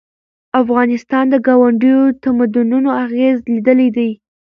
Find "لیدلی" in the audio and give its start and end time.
3.53-3.89